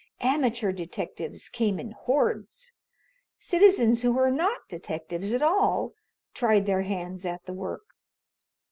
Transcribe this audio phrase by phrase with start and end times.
[0.21, 2.73] Amateur detectives came in hordes.
[3.37, 5.93] Citizens who were not detectives at all
[6.33, 7.85] tried their hands at the work.